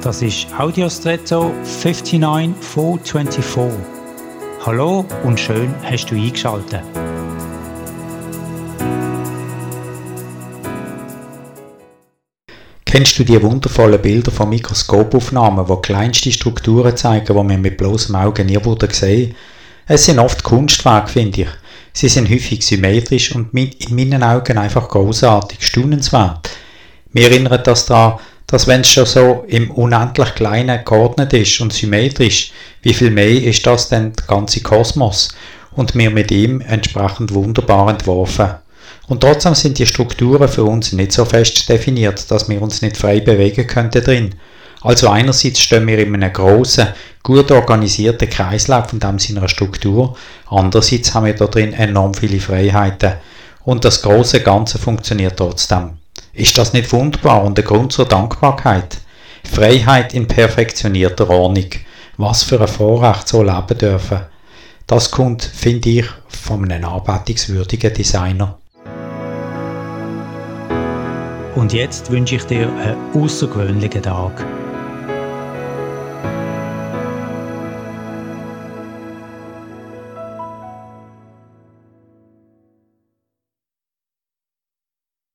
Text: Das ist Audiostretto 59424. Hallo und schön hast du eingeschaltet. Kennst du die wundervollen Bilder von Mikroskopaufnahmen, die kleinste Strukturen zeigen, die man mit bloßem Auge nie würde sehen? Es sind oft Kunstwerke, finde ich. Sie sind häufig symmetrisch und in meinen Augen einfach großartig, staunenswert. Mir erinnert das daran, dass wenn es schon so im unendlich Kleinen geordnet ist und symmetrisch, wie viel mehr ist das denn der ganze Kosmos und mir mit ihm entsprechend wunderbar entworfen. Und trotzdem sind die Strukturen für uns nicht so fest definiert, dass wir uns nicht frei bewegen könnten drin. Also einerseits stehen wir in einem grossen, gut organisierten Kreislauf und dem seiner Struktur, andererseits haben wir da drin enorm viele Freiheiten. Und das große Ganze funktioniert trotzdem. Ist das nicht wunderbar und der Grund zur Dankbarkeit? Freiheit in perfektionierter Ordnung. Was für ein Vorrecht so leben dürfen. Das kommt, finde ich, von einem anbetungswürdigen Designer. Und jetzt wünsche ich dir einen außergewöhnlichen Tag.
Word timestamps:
Das 0.00 0.22
ist 0.22 0.46
Audiostretto 0.56 1.52
59424. 1.64 3.80
Hallo 4.64 5.04
und 5.24 5.40
schön 5.40 5.74
hast 5.82 6.06
du 6.06 6.14
eingeschaltet. 6.14 6.82
Kennst 12.84 13.18
du 13.18 13.24
die 13.24 13.42
wundervollen 13.42 14.00
Bilder 14.00 14.30
von 14.30 14.50
Mikroskopaufnahmen, 14.50 15.66
die 15.66 15.82
kleinste 15.82 16.30
Strukturen 16.30 16.96
zeigen, 16.96 17.26
die 17.26 17.32
man 17.32 17.60
mit 17.60 17.76
bloßem 17.76 18.14
Auge 18.14 18.44
nie 18.44 18.64
würde 18.64 18.88
sehen? 18.94 19.34
Es 19.88 20.04
sind 20.04 20.20
oft 20.20 20.44
Kunstwerke, 20.44 21.10
finde 21.10 21.40
ich. 21.40 21.48
Sie 21.92 22.08
sind 22.08 22.30
häufig 22.30 22.64
symmetrisch 22.64 23.34
und 23.34 23.52
in 23.52 23.96
meinen 23.96 24.22
Augen 24.22 24.58
einfach 24.58 24.88
großartig, 24.88 25.58
staunenswert. 25.60 26.48
Mir 27.12 27.30
erinnert 27.30 27.66
das 27.66 27.86
daran, 27.86 28.18
dass 28.48 28.66
wenn 28.66 28.80
es 28.80 28.88
schon 28.88 29.06
so 29.06 29.44
im 29.46 29.70
unendlich 29.70 30.34
Kleinen 30.34 30.84
geordnet 30.84 31.32
ist 31.34 31.60
und 31.60 31.72
symmetrisch, 31.72 32.50
wie 32.82 32.94
viel 32.94 33.10
mehr 33.10 33.42
ist 33.42 33.66
das 33.66 33.88
denn 33.88 34.14
der 34.14 34.26
ganze 34.26 34.62
Kosmos 34.62 35.28
und 35.72 35.94
mir 35.94 36.10
mit 36.10 36.30
ihm 36.30 36.60
entsprechend 36.62 37.32
wunderbar 37.34 37.90
entworfen. 37.90 38.54
Und 39.06 39.20
trotzdem 39.20 39.54
sind 39.54 39.78
die 39.78 39.86
Strukturen 39.86 40.48
für 40.48 40.64
uns 40.64 40.92
nicht 40.92 41.12
so 41.12 41.24
fest 41.24 41.68
definiert, 41.68 42.30
dass 42.30 42.48
wir 42.48 42.60
uns 42.60 42.82
nicht 42.82 42.96
frei 42.96 43.20
bewegen 43.20 43.66
könnten 43.66 44.02
drin. 44.02 44.34
Also 44.80 45.08
einerseits 45.08 45.60
stehen 45.60 45.86
wir 45.86 45.98
in 45.98 46.14
einem 46.14 46.32
grossen, 46.32 46.88
gut 47.22 47.50
organisierten 47.50 48.30
Kreislauf 48.30 48.92
und 48.92 49.02
dem 49.02 49.18
seiner 49.18 49.48
Struktur, 49.48 50.16
andererseits 50.48 51.14
haben 51.14 51.26
wir 51.26 51.34
da 51.34 51.46
drin 51.46 51.74
enorm 51.74 52.14
viele 52.14 52.40
Freiheiten. 52.40 53.14
Und 53.64 53.84
das 53.84 54.00
große 54.00 54.40
Ganze 54.40 54.78
funktioniert 54.78 55.36
trotzdem. 55.36 55.97
Ist 56.38 56.56
das 56.56 56.72
nicht 56.72 56.92
wunderbar 56.92 57.42
und 57.42 57.58
der 57.58 57.64
Grund 57.64 57.92
zur 57.92 58.04
Dankbarkeit? 58.04 58.98
Freiheit 59.42 60.14
in 60.14 60.28
perfektionierter 60.28 61.28
Ordnung. 61.28 61.66
Was 62.16 62.44
für 62.44 62.60
ein 62.60 62.68
Vorrecht 62.68 63.26
so 63.26 63.42
leben 63.42 63.76
dürfen. 63.76 64.20
Das 64.86 65.10
kommt, 65.10 65.42
finde 65.42 65.88
ich, 65.88 66.06
von 66.28 66.70
einem 66.70 66.84
anbetungswürdigen 66.84 67.92
Designer. 67.92 68.56
Und 71.56 71.72
jetzt 71.72 72.08
wünsche 72.12 72.36
ich 72.36 72.44
dir 72.44 72.68
einen 72.68 73.20
außergewöhnlichen 73.20 74.02
Tag. 74.02 74.46